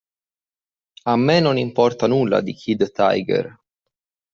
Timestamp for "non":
1.41-1.59